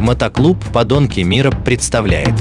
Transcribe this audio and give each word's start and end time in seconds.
Мотоклуб 0.00 0.56
«Подонки 0.72 1.20
мира» 1.20 1.50
представляет 1.50 2.32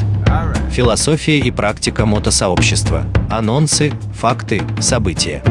Философия 0.72 1.40
и 1.40 1.52
практика 1.52 2.06
мотосообщества. 2.06 3.04
Анонсы, 3.30 3.92
факты, 4.14 4.62
события. 4.80 5.44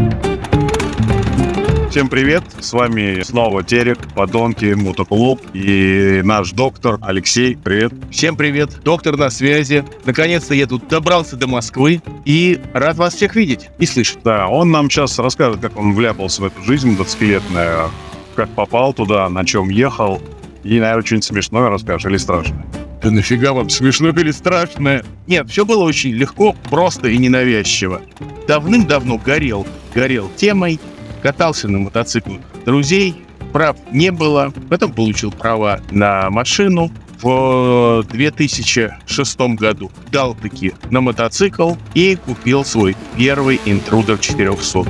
Всем 1.90 2.08
привет, 2.08 2.42
с 2.60 2.72
вами 2.72 3.22
снова 3.22 3.62
Терек, 3.62 3.98
Подонки, 4.14 4.72
Мотоклуб 4.72 5.42
и 5.52 6.22
наш 6.24 6.52
доктор 6.52 6.98
Алексей, 7.02 7.56
привет. 7.56 7.92
Всем 8.10 8.36
привет, 8.36 8.82
доктор 8.82 9.18
на 9.18 9.28
связи. 9.28 9.84
Наконец-то 10.06 10.54
я 10.54 10.66
тут 10.66 10.88
добрался 10.88 11.36
до 11.36 11.46
Москвы 11.46 12.00
и 12.24 12.58
рад 12.72 12.96
вас 12.96 13.16
всех 13.16 13.36
видеть 13.36 13.68
и 13.78 13.84
слышать. 13.84 14.20
Да, 14.24 14.48
он 14.48 14.70
нам 14.70 14.88
сейчас 14.88 15.18
расскажет, 15.18 15.60
как 15.60 15.76
он 15.76 15.92
вляпался 15.92 16.40
в 16.40 16.46
эту 16.46 16.62
жизнь 16.62 16.96
20-летную, 16.96 17.90
как 18.34 18.48
попал 18.50 18.94
туда, 18.94 19.28
на 19.28 19.44
чем 19.44 19.68
ехал, 19.68 20.22
и, 20.68 20.78
наверное, 20.80 21.04
что-нибудь 21.04 21.24
смешное 21.24 21.70
расскажешь 21.70 22.10
или 22.10 22.18
страшное. 22.18 22.64
Да 23.02 23.10
нафига 23.10 23.52
вам 23.52 23.70
смешно 23.70 24.10
или 24.10 24.30
страшное? 24.32 25.02
Нет, 25.26 25.48
все 25.48 25.64
было 25.64 25.84
очень 25.84 26.10
легко, 26.10 26.54
просто 26.68 27.08
и 27.08 27.16
ненавязчиво. 27.16 28.02
Давным-давно 28.46 29.18
горел, 29.18 29.66
горел 29.94 30.30
темой, 30.36 30.78
катался 31.22 31.68
на 31.68 31.78
мотоциклах 31.78 32.40
друзей, 32.66 33.16
прав 33.52 33.76
не 33.92 34.12
было, 34.12 34.52
потом 34.68 34.92
получил 34.92 35.30
права 35.32 35.80
на 35.90 36.28
машину, 36.28 36.90
в 37.22 38.04
2006 38.12 39.40
году 39.56 39.90
дал 40.12 40.34
таки 40.34 40.74
на 40.90 41.00
мотоцикл 41.00 41.74
и 41.94 42.16
купил 42.16 42.64
свой 42.64 42.96
первый 43.16 43.60
интрудер 43.64 44.18
400 44.18 44.84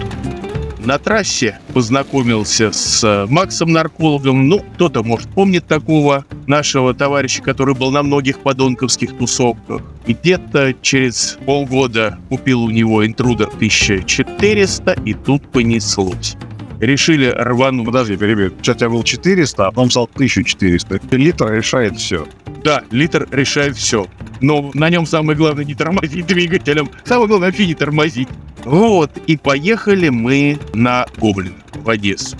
на 0.85 0.99
трассе 0.99 1.59
познакомился 1.73 2.73
с 2.73 3.03
э, 3.05 3.27
Максом 3.29 3.73
Наркологом. 3.73 4.49
Ну, 4.49 4.61
кто-то, 4.75 5.03
может, 5.03 5.29
помнит 5.31 5.67
такого 5.67 6.25
нашего 6.47 6.95
товарища, 6.95 7.43
который 7.43 7.75
был 7.75 7.91
на 7.91 8.03
многих 8.03 8.41
подонковских 8.41 9.17
тусовках. 9.17 9.83
И 10.07 10.15
где-то 10.15 10.75
через 10.81 11.39
полгода 11.45 12.19
купил 12.29 12.63
у 12.63 12.71
него 12.71 13.07
интрудер 13.07 13.49
1400, 13.49 14.93
и 15.05 15.15
тут 15.15 15.51
понеслось 15.51 16.37
решили 16.81 17.27
рвануть. 17.27 17.87
Подожди, 17.87 18.17
перебью. 18.17 18.53
Сейчас 18.63 18.77
у 18.77 18.79
тебя 18.79 18.91
был 18.91 19.03
400, 19.03 19.67
а 19.67 19.71
потом 19.71 19.91
стал 19.91 20.09
1400. 20.15 21.01
Литр 21.11 21.53
решает 21.53 21.97
все. 21.97 22.27
Да, 22.65 22.83
литр 22.91 23.27
решает 23.31 23.77
все. 23.77 24.07
Но 24.41 24.71
на 24.75 24.91
нем 24.91 25.07
самое 25.07 25.37
главное 25.37 25.65
не 25.65 25.75
тормозить 25.75 26.27
двигателем. 26.27 26.91
Самое 27.05 27.29
главное 27.29 27.49
вообще 27.49 27.67
не 27.67 27.75
тормозить. 27.75 28.29
Вот, 28.69 29.11
и 29.27 29.39
поехали 29.39 30.11
мы 30.11 30.59
на 30.75 31.07
Гоблин 31.17 31.55
в 31.73 31.89
Одессу. 31.89 32.37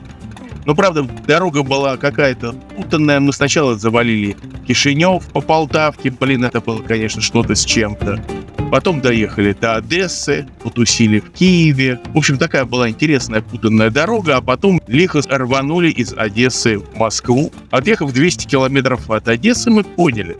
Но, 0.67 0.75
правда, 0.75 1.09
дорога 1.27 1.63
была 1.63 1.97
какая-то 1.97 2.53
путанная. 2.77 3.19
Мы 3.19 3.33
сначала 3.33 3.79
завалили 3.79 4.37
Кишинев 4.67 5.27
по 5.29 5.41
Полтавке. 5.41 6.11
Блин, 6.11 6.45
это 6.45 6.61
было, 6.61 6.83
конечно, 6.83 7.23
что-то 7.23 7.55
с 7.55 7.65
чем-то. 7.65 8.23
Потом 8.71 9.01
доехали 9.01 9.55
до 9.59 9.77
Одессы, 9.77 10.47
потусили 10.63 11.21
в 11.21 11.31
Киеве. 11.31 11.99
В 12.13 12.19
общем, 12.19 12.37
такая 12.37 12.67
была 12.67 12.91
интересная 12.91 13.41
путанная 13.41 13.89
дорога, 13.89 14.37
а 14.37 14.43
потом 14.43 14.83
лихо 14.87 15.23
рванули 15.31 15.89
из 15.89 16.13
Одессы 16.13 16.79
в 16.79 16.95
Москву. 16.95 17.51
Отъехав 17.71 18.13
200 18.13 18.47
километров 18.47 19.11
от 19.11 19.29
Одессы, 19.29 19.71
мы 19.71 19.83
поняли, 19.83 20.37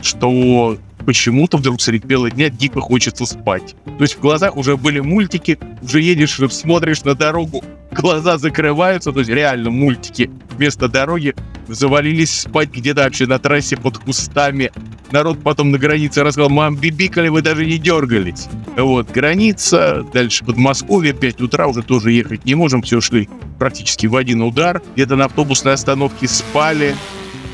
что 0.00 0.78
почему-то 1.02 1.56
вдруг 1.56 1.80
средь 1.80 2.04
бела 2.04 2.30
дня 2.30 2.48
дико 2.48 2.80
хочется 2.80 3.26
спать. 3.26 3.74
То 3.84 4.02
есть 4.02 4.16
в 4.16 4.20
глазах 4.20 4.56
уже 4.56 4.76
были 4.76 5.00
мультики, 5.00 5.58
уже 5.82 6.00
едешь, 6.00 6.40
смотришь 6.50 7.04
на 7.04 7.14
дорогу, 7.14 7.62
глаза 7.92 8.38
закрываются, 8.38 9.12
то 9.12 9.20
есть 9.20 9.30
реально 9.30 9.70
мультики 9.70 10.30
вместо 10.50 10.88
дороги 10.88 11.34
завалились 11.68 12.40
спать 12.40 12.70
где-то 12.70 13.02
вообще 13.02 13.26
на 13.26 13.38
трассе 13.38 13.76
под 13.76 13.98
кустами. 13.98 14.70
Народ 15.10 15.42
потом 15.42 15.70
на 15.70 15.78
границе 15.78 16.22
рассказал, 16.22 16.50
мам, 16.50 16.76
бибикали, 16.76 17.28
вы 17.28 17.42
даже 17.42 17.66
не 17.66 17.78
дергались. 17.78 18.48
Вот, 18.76 19.10
граница, 19.10 20.06
дальше 20.12 20.44
Подмосковье, 20.44 21.12
5 21.12 21.40
утра, 21.42 21.66
уже 21.66 21.82
тоже 21.82 22.12
ехать 22.12 22.44
не 22.44 22.54
можем, 22.54 22.82
все 22.82 23.00
шли 23.00 23.28
практически 23.58 24.06
в 24.06 24.16
один 24.16 24.42
удар. 24.42 24.82
Где-то 24.94 25.16
на 25.16 25.26
автобусной 25.26 25.74
остановке 25.74 26.28
спали, 26.28 26.94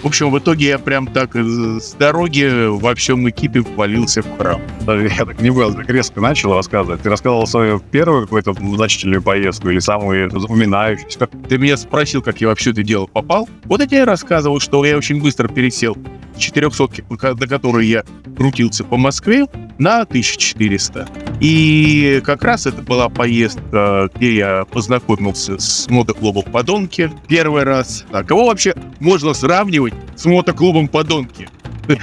в 0.02 0.06
общем, 0.06 0.30
в 0.30 0.38
итоге 0.38 0.68
я 0.68 0.78
прям 0.78 1.06
так 1.06 1.34
с 1.34 1.94
дороги 1.94 2.68
во 2.68 2.94
всем 2.94 3.28
экипе 3.28 3.60
ввалился 3.60 4.22
в 4.22 4.36
храм. 4.36 4.60
Я 4.86 5.24
так 5.24 5.40
не 5.40 5.50
был, 5.50 5.74
так 5.74 5.88
резко 5.90 6.20
начал 6.20 6.54
рассказывать. 6.54 7.02
Ты 7.02 7.10
рассказывал 7.10 7.46
свою 7.46 7.80
первую 7.80 8.22
какую-то 8.22 8.54
значительную 8.54 9.22
поездку 9.22 9.70
или 9.70 9.80
самую 9.80 10.30
запоминающуюся? 10.30 11.28
Ты 11.48 11.58
меня 11.58 11.76
спросил, 11.76 12.22
как 12.22 12.40
я 12.40 12.48
вообще 12.48 12.70
это 12.70 12.82
дело 12.82 13.06
попал. 13.06 13.48
Вот 13.64 13.80
я 13.80 13.86
тебе 13.86 14.04
рассказывал, 14.04 14.60
что 14.60 14.84
я 14.84 14.96
очень 14.96 15.20
быстро 15.20 15.48
пересел 15.48 15.96
с 16.36 16.40
400 16.40 16.88
на 17.10 17.46
которой 17.46 17.86
я 17.86 18.04
крутился 18.36 18.84
по 18.84 18.96
Москве, 18.96 19.46
на 19.78 20.02
1400. 20.02 21.08
И 21.40 22.20
как 22.24 22.42
раз 22.42 22.66
это 22.66 22.82
была 22.82 23.08
поездка, 23.08 24.08
где 24.14 24.36
я 24.36 24.64
познакомился 24.64 25.58
с 25.58 25.88
мотоклубом 25.88 26.44
«Подонки» 26.44 27.10
первый 27.28 27.64
раз. 27.64 28.04
А 28.10 28.24
кого 28.24 28.46
вообще 28.46 28.74
можно 29.00 29.34
сравнивать 29.34 29.94
с 30.16 30.24
мотоклубом 30.24 30.88
«Подонки»? 30.88 31.48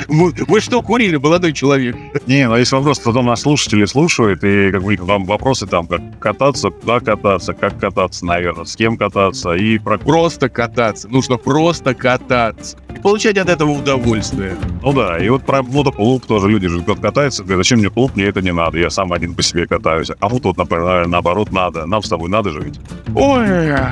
Вы, 0.07 0.33
вы 0.47 0.59
что 0.61 0.81
курили, 0.81 1.17
молодой 1.17 1.53
человек? 1.53 1.95
Не, 2.27 2.47
ну 2.47 2.55
если 2.55 2.75
вопрос 2.75 2.99
потом 2.99 3.27
нас 3.27 3.41
слушатели 3.41 3.85
слушают, 3.85 4.43
и 4.43 4.71
как 4.71 4.83
бы 4.83 4.95
вам 4.99 5.25
вопросы 5.25 5.67
там, 5.67 5.87
как 5.87 6.01
кататься, 6.19 6.69
куда 6.69 6.99
кататься, 6.99 7.53
как 7.53 7.79
кататься, 7.79 8.25
наверное, 8.25 8.65
с 8.65 8.75
кем 8.75 8.97
кататься, 8.97 9.53
и 9.53 9.77
про... 9.77 9.97
Просто 9.97 10.49
кататься, 10.49 11.07
нужно 11.09 11.37
просто 11.37 11.93
кататься. 11.93 12.77
И 12.95 12.99
получать 12.99 13.37
от 13.37 13.49
этого 13.49 13.71
удовольствие. 13.71 14.55
Ну 14.81 14.93
да, 14.93 15.17
и 15.19 15.29
вот 15.29 15.45
про 15.45 15.61
мотоклуб 15.61 16.25
тоже 16.25 16.47
люди 16.47 16.67
же 16.67 16.81
катаются, 16.81 17.43
говорят, 17.43 17.65
зачем 17.65 17.79
мне 17.79 17.89
клуб, 17.89 18.11
мне 18.15 18.25
это 18.25 18.41
не 18.41 18.53
надо, 18.53 18.79
я 18.79 18.89
сам 18.89 19.13
один 19.13 19.35
по 19.35 19.43
себе 19.43 19.67
катаюсь. 19.67 20.09
А 20.19 20.29
вот 20.29 20.43
тут, 20.43 20.57
например, 20.57 21.07
наоборот, 21.07 21.51
надо, 21.51 21.85
нам 21.85 22.01
с 22.01 22.09
тобой 22.09 22.29
надо 22.29 22.51
же 22.51 22.61
ведь. 22.61 22.79
Ой, 23.13 23.47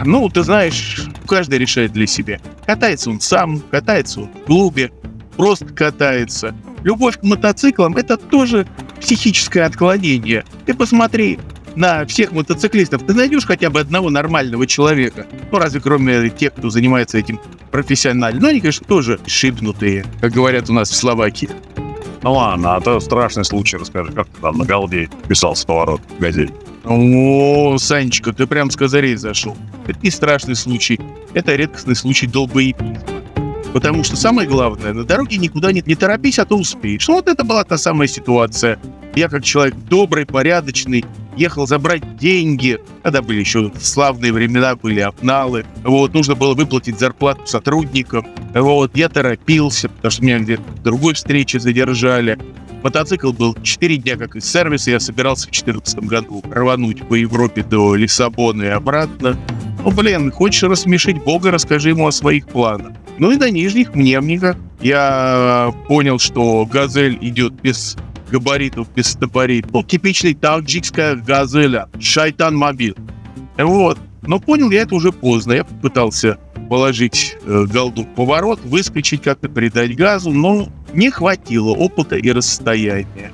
ну 0.06 0.30
ты 0.30 0.44
знаешь, 0.44 1.08
каждый 1.28 1.60
решает 1.60 1.92
для 1.92 2.08
себя. 2.08 2.40
Катается 2.66 3.10
он 3.10 3.20
сам, 3.20 3.60
катается 3.60 4.22
он 4.22 4.30
в 4.30 4.46
клубе, 4.46 4.92
просто 5.38 5.66
катается. 5.66 6.56
Любовь 6.84 7.20
к 7.20 7.24
мотоциклам– 7.24 7.96
это 7.98 8.18
тоже 8.18 8.68
психическое 9.00 9.62
отклонение. 9.62 10.44
Ты 10.66 10.74
посмотри 10.74 11.40
на 11.76 12.06
всех 12.06 12.32
мотоциклистов. 12.32 13.04
Ты 13.06 13.14
найдешь 13.14 13.46
хотя 13.46 13.70
бы 13.70 13.80
одного 13.80 14.10
нормального 14.10 14.68
человека. 14.68 15.26
Ну, 15.52 15.60
разве 15.60 15.80
кроме 15.80 16.30
тех, 16.30 16.54
кто 16.54 16.70
занимается 16.70 17.18
этим 17.18 17.40
профессионально. 17.72 18.40
Но 18.40 18.48
они, 18.50 18.60
конечно, 18.60 18.86
тоже 18.86 19.20
шибнутые, 19.26 20.06
как 20.22 20.32
говорят 20.32 20.70
у 20.70 20.74
нас 20.74 20.90
в 20.90 20.96
Словакии. 20.96 21.50
Ну 22.22 22.34
ладно, 22.34 22.76
а 22.76 22.82
то 22.82 23.00
страшный 23.02 23.44
случай 23.44 23.76
расскажи, 23.76 24.14
как 24.14 24.28
ты 24.28 24.42
там 24.42 24.58
на 24.58 24.64
Галде 24.64 25.10
писался 25.28 25.66
поворот 25.66 26.02
в 26.18 26.22
газете. 26.22 26.54
О, 26.86 27.78
Санечка, 27.78 28.32
ты 28.32 28.48
прям 28.48 28.70
с 28.70 28.78
козырей 28.78 29.16
зашел. 29.16 29.58
Это 29.88 30.00
не 30.02 30.10
страшный 30.10 30.56
случай, 30.56 31.00
это 31.34 31.56
редкостный 31.56 31.96
случай 31.96 32.28
долбоебизма. 32.28 32.98
Потому 33.74 34.04
что 34.04 34.16
самое 34.16 34.48
главное, 34.48 34.94
на 34.94 35.04
дороге 35.04 35.38
никуда 35.38 35.72
не, 35.72 35.82
не 35.86 35.96
торопись, 35.96 36.38
а 36.38 36.46
то 36.46 36.56
успеешь. 36.56 37.08
Вот 37.08 37.28
это 37.28 37.44
была 37.44 37.64
та 37.64 37.78
самая 37.78 38.08
ситуация. 38.08 38.80
Я 39.16 39.30
как 39.30 39.44
человек 39.44 39.76
добрый, 39.90 40.28
порядочный, 40.28 41.04
ехал 41.36 41.66
забрать 41.66 42.18
деньги. 42.18 42.80
Тогда 43.02 43.24
были 43.24 43.40
еще 43.40 43.72
славные 43.80 44.32
времена, 44.32 44.76
были 44.76 45.00
обналы. 45.00 45.66
Вот, 45.84 46.14
нужно 46.14 46.36
было 46.36 46.54
выплатить 46.54 47.00
зарплату 47.00 47.48
сотрудникам. 47.48 48.28
Вот, 48.54 48.96
я 48.96 49.10
торопился, 49.10 49.90
потому 49.90 50.12
что 50.12 50.24
меня 50.24 50.40
где-то 50.40 50.64
другой 50.84 51.16
встречи 51.16 51.58
задержали. 51.58 52.38
Мотоцикл 52.84 53.32
был 53.32 53.56
4 53.64 53.98
дня 53.98 54.18
как 54.18 54.36
из 54.36 54.46
сервиса, 54.46 54.92
я 54.92 55.00
собирался 55.00 55.48
в 55.48 55.52
2014 55.52 56.00
году 56.00 56.44
рвануть 56.52 57.08
по 57.08 57.14
Европе 57.14 57.64
до 57.64 57.96
Лиссабона 57.96 58.64
и 58.64 58.68
обратно. 58.68 59.38
Ну, 59.84 59.92
блин, 59.92 60.32
хочешь 60.32 60.64
рассмешить 60.64 61.24
Бога, 61.24 61.52
расскажи 61.52 61.90
ему 61.90 62.08
о 62.08 62.12
своих 62.12 62.46
планах. 62.48 62.92
Ну 63.20 63.32
и 63.32 63.38
до 63.38 63.50
нижних 63.50 63.96
мнемников 63.96 64.58
я 64.82 65.74
понял, 65.88 66.20
что 66.20 66.66
«Газель» 66.66 67.18
идет 67.22 67.54
без 67.54 67.96
габаритов, 68.30 68.92
без 68.94 69.08
стопорей. 69.08 69.64
Ну, 69.72 69.84
типичный 69.84 70.34
таджикская 70.34 71.16
«Газеля», 71.16 71.88
«Шайтан-мобиль». 72.00 72.96
Вот. 73.58 73.98
Но 74.24 74.40
понял 74.40 74.72
я 74.72 74.82
это 74.82 74.96
уже 74.96 75.12
поздно. 75.12 75.54
Я 75.54 75.64
попытался 75.64 76.38
положить 76.70 77.36
э, 77.46 77.66
голду 77.72 78.04
в 78.04 78.16
поворот, 78.16 78.60
выскочить, 78.64 79.22
как-то 79.22 79.48
придать 79.48 79.96
газу, 79.96 80.32
но 80.32 80.70
не 80.94 81.10
хватило 81.10 81.72
опыта 81.72 82.16
и 82.16 82.32
расстояния. 82.32 83.32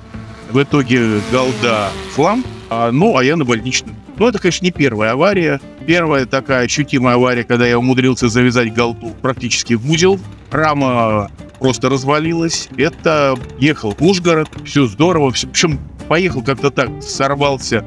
В 0.52 0.62
итоге 0.62 1.20
голда 1.32 1.90
флам, 2.14 2.44
а, 2.70 2.92
ну, 2.92 3.18
а 3.18 3.24
я 3.24 3.36
на 3.36 3.46
больничном 3.46 3.96
ну, 4.20 4.28
это, 4.28 4.38
конечно, 4.38 4.66
не 4.66 4.72
первая 4.72 5.14
авария. 5.14 5.62
Первая 5.88 6.26
такая 6.26 6.66
ощутимая 6.66 7.16
авария, 7.16 7.46
когда 7.46 7.66
я 7.66 7.80
умудрился 7.80 8.28
завязать 8.28 8.74
голту 8.74 9.14
практически 9.22 9.76
в 9.76 9.90
узел. 9.90 10.20
Рама 10.52 11.32
просто 11.58 11.88
развалилась. 11.88 12.68
Это 12.76 13.40
ехал 13.60 13.96
в 13.98 14.02
Ужгород, 14.04 14.50
все 14.66 14.88
здорово. 14.88 15.32
Все, 15.32 15.48
причем 15.48 15.80
поехал 16.10 16.44
как-то 16.44 16.70
так, 16.70 16.90
сорвался 17.02 17.86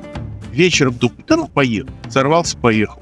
вечером, 0.53 0.95
думаю, 0.95 1.23
да 1.29 1.37
ну 1.37 1.49
поехал. 1.49 1.91
Сорвался, 2.09 2.57
поехал. 2.57 3.01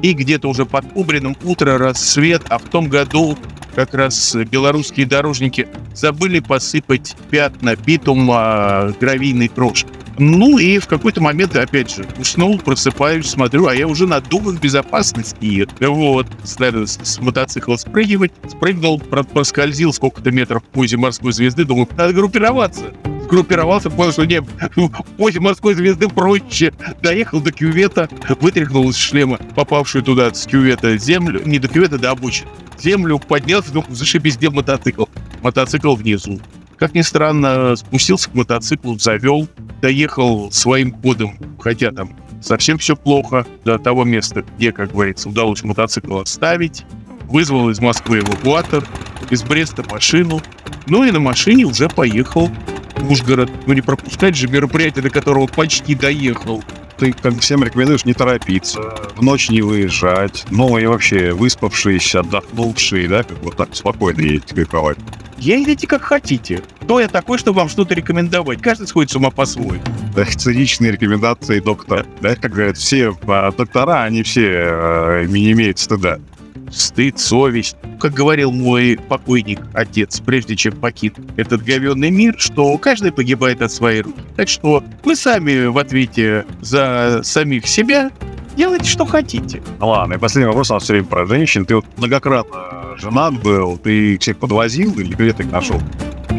И 0.00 0.12
где-то 0.12 0.48
уже 0.48 0.64
под 0.64 0.92
Кубрином 0.92 1.36
утро, 1.42 1.76
рассвет, 1.76 2.42
а 2.50 2.58
в 2.58 2.64
том 2.64 2.88
году 2.88 3.36
как 3.74 3.94
раз 3.94 4.34
белорусские 4.34 5.06
дорожники 5.06 5.68
забыли 5.94 6.40
посыпать 6.40 7.16
пятна 7.30 7.76
битума 7.76 8.94
гравийной 9.00 9.48
крошкой. 9.48 9.92
Ну 10.18 10.58
и 10.58 10.78
в 10.78 10.86
какой-то 10.86 11.22
момент, 11.22 11.56
опять 11.56 11.94
же, 11.94 12.06
уснул, 12.18 12.58
просыпаюсь, 12.58 13.26
смотрю, 13.26 13.68
а 13.68 13.74
я 13.74 13.88
уже 13.88 14.06
на 14.06 14.20
дугах 14.20 14.60
безопасности. 14.60 15.66
Вот, 15.80 16.26
надо 16.58 16.86
с, 16.86 17.18
мотоцикла 17.20 17.76
спрыгивать. 17.76 18.32
Спрыгнул, 18.46 19.00
про- 19.00 19.22
проскользил 19.22 19.94
сколько-то 19.94 20.30
метров 20.30 20.62
в 20.62 20.66
позе 20.66 20.98
морской 20.98 21.32
звезды. 21.32 21.64
Думаю, 21.64 21.88
надо 21.96 22.12
группироваться. 22.12 22.92
Группировался, 23.30 23.90
понял, 23.90 24.10
что 24.10 24.24
не, 24.24 24.40
в 24.40 24.90
позе 25.16 25.38
морской 25.38 25.74
звезды 25.74 26.08
проще. 26.08 26.72
Доехал 27.00 27.40
до 27.40 27.52
кювета, 27.52 28.08
вытряхнул 28.40 28.90
из 28.90 28.96
шлема 28.96 29.38
попавшую 29.54 30.02
туда 30.02 30.34
с 30.34 30.46
кювета 30.46 30.98
землю, 30.98 31.40
не 31.46 31.60
до 31.60 31.68
кювета, 31.68 31.96
до 31.96 32.10
обочины. 32.10 32.48
Землю 32.78 33.20
поднялся, 33.20 33.72
думаю, 33.72 33.94
зашибись, 33.94 34.36
где 34.36 34.50
мотоцикл? 34.50 35.04
Мотоцикл 35.42 35.94
внизу. 35.94 36.40
Как 36.76 36.94
ни 36.94 37.02
странно, 37.02 37.76
спустился 37.76 38.30
к 38.30 38.34
мотоциклу, 38.34 38.98
завел, 38.98 39.48
доехал 39.80 40.50
своим 40.50 40.92
ходом, 41.00 41.36
хотя 41.60 41.92
там 41.92 42.16
совсем 42.40 42.78
все 42.78 42.96
плохо, 42.96 43.46
до 43.64 43.78
того 43.78 44.04
места, 44.04 44.44
где, 44.56 44.72
как 44.72 44.92
говорится, 44.92 45.28
удалось 45.28 45.62
мотоцикл 45.62 46.18
оставить, 46.18 46.84
вызвал 47.24 47.70
из 47.70 47.80
Москвы 47.80 48.20
эвакуатор, 48.20 48.84
из 49.28 49.42
Бреста 49.42 49.84
машину, 49.90 50.40
ну 50.86 51.04
и 51.04 51.10
на 51.10 51.20
машине 51.20 51.64
уже 51.64 51.88
поехал 51.88 52.50
Ужгород. 53.08 53.50
Ну 53.66 53.74
не 53.74 53.80
пропускать 53.80 54.36
же 54.36 54.48
мероприятие, 54.48 55.02
до 55.02 55.10
которого 55.10 55.46
почти 55.46 55.94
доехал. 55.94 56.62
Ты 56.98 57.12
как 57.12 57.38
всем 57.40 57.64
рекомендуешь 57.64 58.04
не 58.04 58.12
торопиться, 58.12 58.80
в 59.16 59.22
ночь 59.22 59.48
не 59.48 59.62
выезжать, 59.62 60.44
ну 60.50 60.76
и 60.76 60.84
вообще 60.84 61.32
выспавшийся, 61.32 62.20
отдохнувший, 62.20 63.08
да, 63.08 63.22
как 63.22 63.42
вот 63.42 63.56
так 63.56 63.74
спокойно 63.74 64.20
едете 64.20 64.54
кайфовать. 64.54 64.98
Я 65.38 65.62
идите 65.62 65.86
как 65.86 66.02
хотите. 66.02 66.62
Кто 66.82 67.00
я 67.00 67.08
такой, 67.08 67.38
чтобы 67.38 67.60
вам 67.60 67.70
что-то 67.70 67.94
рекомендовать? 67.94 68.60
Каждый 68.60 68.86
сходит 68.86 69.10
с 69.10 69.16
ума 69.16 69.30
по-своему. 69.30 69.82
Да, 70.14 70.26
циничные 70.26 70.92
рекомендации 70.92 71.60
доктора. 71.60 72.04
Да, 72.20 72.36
как 72.36 72.52
говорят, 72.52 72.76
все 72.76 73.16
а, 73.26 73.50
доктора, 73.50 74.02
они 74.02 74.22
все 74.22 74.50
э, 74.50 75.24
не 75.26 75.50
имеют 75.52 75.78
стыда. 75.78 76.18
Стыд, 76.70 77.18
совесть. 77.18 77.76
Как 77.98 78.12
говорил 78.12 78.52
мой 78.52 78.98
покойник, 79.08 79.60
отец, 79.74 80.20
прежде 80.20 80.56
чем 80.56 80.76
покинул 80.76 81.26
этот 81.36 81.62
говенный 81.62 82.10
мир, 82.10 82.36
что 82.38 82.76
каждый 82.78 83.12
погибает 83.12 83.60
от 83.62 83.72
своей 83.72 84.02
руки. 84.02 84.20
Так 84.36 84.48
что 84.48 84.82
вы 85.04 85.16
сами 85.16 85.66
в 85.66 85.78
ответе 85.78 86.46
за 86.60 87.20
самих 87.22 87.66
себя 87.66 88.10
делайте, 88.56 88.84
что 88.84 89.06
хотите. 89.06 89.62
Ну 89.78 89.88
ладно, 89.88 90.14
и 90.14 90.18
последний 90.18 90.48
вопрос 90.48 90.70
у 90.70 90.74
нас 90.74 90.82
все 90.82 90.92
время 90.92 91.06
про 91.06 91.26
женщин. 91.26 91.64
Ты 91.64 91.76
вот 91.76 91.86
многократно 91.96 92.96
женат 92.98 93.40
был, 93.42 93.78
ты 93.78 94.18
всех 94.18 94.38
подвозил 94.38 94.92
или 94.98 95.14
где 95.14 95.32
ты 95.32 95.44
их 95.44 95.50
нашел? 95.50 95.80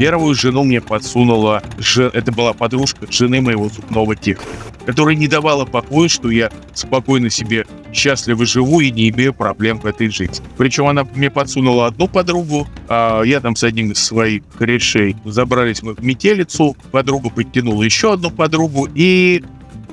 Первую 0.02 0.34
жену 0.34 0.64
мне 0.64 0.82
подсунула, 0.82 1.62
это 1.96 2.32
была 2.32 2.54
подружка 2.54 3.06
жены 3.12 3.40
моего 3.40 3.70
зубного 3.70 4.16
техника, 4.16 4.50
которая 4.84 5.16
не 5.16 5.28
давала 5.28 5.64
покоя, 5.64 6.08
что 6.08 6.32
я 6.32 6.50
спокойно 6.74 7.30
себе 7.30 7.68
счастливо 7.94 8.44
живу 8.48 8.80
и 8.80 8.90
не 8.90 9.10
имею 9.10 9.32
проблем 9.32 9.80
в 9.80 9.86
этой 9.86 10.10
жизни. 10.10 10.44
Причем 10.58 10.88
она 10.88 11.04
мне 11.14 11.30
подсунула 11.30 11.86
одну 11.86 12.08
подругу, 12.08 12.68
а 12.90 13.22
я 13.22 13.42
там 13.42 13.56
с 13.56 13.64
одним 13.64 13.92
из 13.92 14.04
своих 14.04 14.42
корешей 14.58 15.16
забрались 15.24 15.84
мы 15.84 15.94
в 15.94 16.04
метелицу, 16.04 16.76
подруга 16.92 17.30
подтянула 17.30 17.84
еще 17.84 18.14
одну 18.14 18.32
подругу, 18.32 18.88
и 18.96 19.44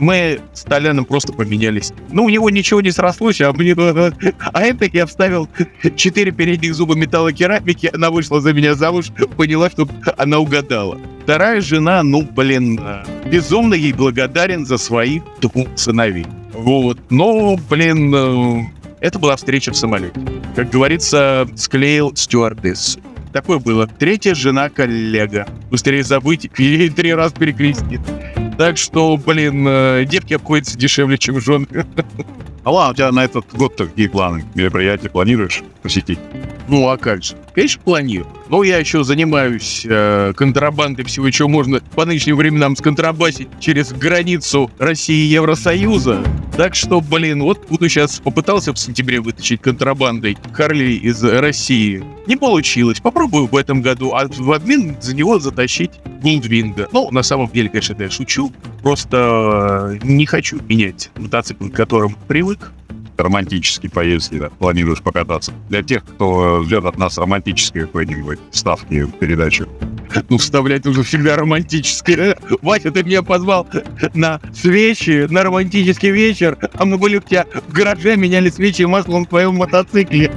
мы 0.00 0.40
с 0.52 0.62
Толяном 0.62 1.04
просто 1.04 1.32
поменялись. 1.32 1.92
Ну, 2.10 2.24
у 2.24 2.28
него 2.28 2.50
ничего 2.50 2.80
не 2.80 2.90
срослось, 2.90 3.40
а 3.40 3.52
мне... 3.52 3.74
А 3.74 4.62
это 4.62 4.86
я 4.92 5.06
вставил 5.06 5.48
четыре 5.96 6.32
передних 6.32 6.74
зуба 6.74 6.94
металлокерамики, 6.94 7.90
она 7.92 8.10
вышла 8.10 8.40
за 8.40 8.52
меня 8.52 8.74
замуж, 8.74 9.12
поняла, 9.36 9.70
что 9.70 9.88
она 10.16 10.38
угадала. 10.38 10.98
Вторая 11.22 11.60
жена, 11.60 12.02
ну, 12.02 12.22
блин, 12.22 12.80
безумно 13.26 13.74
ей 13.74 13.92
благодарен 13.92 14.64
за 14.64 14.78
своих 14.78 15.22
двух 15.40 15.68
сыновей. 15.76 16.26
Вот. 16.52 16.98
Но, 17.10 17.58
блин, 17.68 18.70
это 19.00 19.18
была 19.18 19.36
встреча 19.36 19.72
в 19.72 19.76
самолете. 19.76 20.18
Как 20.56 20.70
говорится, 20.70 21.46
склеил 21.54 22.16
стюардесс. 22.16 22.98
Такое 23.32 23.58
было. 23.58 23.86
Третья 23.86 24.34
жена 24.34 24.70
коллега. 24.70 25.46
Быстрее 25.70 26.02
забыть, 26.02 26.50
ей 26.56 26.88
три 26.88 27.12
раза 27.12 27.34
перекрестит. 27.34 28.00
Так 28.58 28.76
что, 28.76 29.16
блин, 29.16 29.64
э, 29.68 30.04
девки 30.04 30.34
обходятся 30.34 30.76
дешевле, 30.76 31.16
чем 31.16 31.40
жены. 31.40 31.68
А 32.64 32.72
ладно, 32.72 32.90
у 32.90 32.94
тебя 32.96 33.12
на 33.12 33.24
этот 33.24 33.46
год 33.54 33.76
какие 33.78 34.08
планы? 34.08 34.44
Мероприятия 34.56 35.08
планируешь 35.08 35.62
посетить? 35.80 36.18
Ну 36.68 36.88
а 36.88 36.98
как 36.98 37.24
же? 37.24 37.34
Конечно, 37.54 37.80
планирую. 37.82 38.28
Но 38.48 38.62
я 38.62 38.78
еще 38.78 39.04
занимаюсь 39.04 39.86
э, 39.88 40.32
контрабандой 40.36 41.04
всего, 41.04 41.30
чего 41.30 41.48
можно 41.48 41.80
по 41.94 42.04
нынешним 42.04 42.36
временам 42.36 42.76
сконтрабасить 42.76 43.48
через 43.58 43.92
границу 43.92 44.70
России 44.78 45.26
и 45.26 45.32
Евросоюза. 45.32 46.22
Так 46.56 46.74
что, 46.74 47.00
блин, 47.00 47.42
вот 47.42 47.68
буду 47.68 47.88
сейчас 47.88 48.20
попытался 48.20 48.72
в 48.72 48.78
сентябре 48.78 49.20
вытащить 49.20 49.60
контрабандой 49.60 50.36
Харли 50.52 50.92
из 50.92 51.22
России. 51.22 52.02
Не 52.26 52.36
получилось. 52.36 53.00
Попробую 53.00 53.46
в 53.46 53.56
этом 53.56 53.80
году, 53.80 54.12
а 54.14 54.26
в 54.28 54.52
обмен 54.52 54.96
за 55.00 55.14
него 55.14 55.38
затащить 55.38 55.92
Гулдвинга. 56.22 56.88
Ну, 56.92 57.10
на 57.10 57.22
самом 57.22 57.48
деле, 57.48 57.68
конечно, 57.68 57.96
я 57.98 58.10
шучу. 58.10 58.52
Просто 58.82 59.98
э, 60.02 60.06
не 60.06 60.26
хочу 60.26 60.58
менять 60.68 61.10
мотоцикл, 61.16 61.68
к 61.68 61.72
которым 61.72 62.16
привык. 62.26 62.72
Романтические 63.18 63.90
поездки, 63.90 64.38
да, 64.38 64.48
планируешь 64.48 65.02
покататься. 65.02 65.52
Для 65.68 65.82
тех, 65.82 66.04
кто 66.04 66.62
ждет 66.62 66.84
от 66.84 66.98
нас 66.98 67.18
романтической 67.18 67.82
какой-нибудь 67.82 68.38
ставки 68.52 69.02
в 69.02 69.10
передачу. 69.10 69.68
Ну, 70.28 70.38
вставлять 70.38 70.86
уже 70.86 71.02
всегда 71.02 71.36
романтическое. 71.36 72.38
Вася, 72.62 72.90
ты 72.90 73.02
меня 73.02 73.22
позвал 73.22 73.66
на 74.14 74.40
свечи, 74.54 75.26
на 75.28 75.42
романтический 75.42 76.10
вечер, 76.10 76.56
а 76.74 76.84
мы 76.84 76.96
были 76.96 77.18
у 77.18 77.20
тебя 77.20 77.44
в 77.66 77.72
гараже, 77.72 78.16
меняли 78.16 78.50
свечи 78.50 78.82
и 78.82 78.86
масло 78.86 79.18
на 79.18 79.26
твоем 79.26 79.56
мотоцикле. 79.56 80.32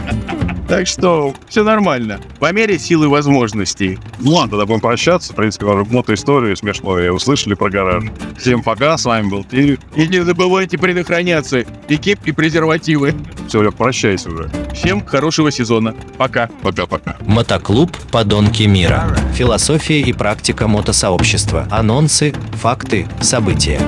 Так 0.71 0.88
что 0.88 1.33
все 1.50 1.65
нормально. 1.65 2.21
По 2.39 2.53
мере 2.53 2.79
силы 2.79 3.09
возможностей. 3.09 4.00
Ну 4.21 4.31
ладно, 4.31 4.51
тогда 4.51 4.65
будем 4.65 4.79
прощаться. 4.79 5.33
В 5.33 5.35
принципе, 5.35 5.65
уже 5.65 5.83
мотоисторию 5.83 6.56
смешную 6.56 7.13
услышали 7.13 7.56
про 7.56 7.69
гараж. 7.69 8.06
Всем 8.39 8.63
пока, 8.63 8.97
с 8.97 9.03
вами 9.03 9.29
был 9.29 9.44
Тири. 9.44 9.77
И 9.97 10.07
не 10.07 10.23
забывайте 10.23 10.77
предохраняться. 10.77 11.65
И 11.89 11.97
кепки, 11.97 12.31
презервативы. 12.31 13.13
Все, 13.50 13.62
Лёг, 13.62 13.75
прощайся 13.75 14.29
уже. 14.29 14.50
Всем 14.73 15.06
хорошего 15.06 15.51
сезона. 15.51 15.94
Пока. 16.18 16.50
Пока-пока. 16.62 17.18
Мотоклуб 17.25 17.91
«Подонки 18.09 18.63
мира». 18.63 19.13
Философия 19.33 19.99
и 19.99 20.13
практика 20.13 20.69
мотосообщества. 20.69 21.68
Анонсы, 21.69 22.33
факты, 22.54 23.09
события. 23.19 23.81